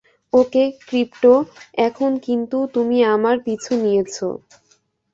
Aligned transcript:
ওকে, 0.33 0.63
crypto, 0.87 1.33
এখন 1.79 2.11
কিন্তু 2.19 2.57
তুমি 2.73 2.97
আমার 3.15 3.35
পিছু 3.45 3.71
নিয়েছ। 3.75 4.15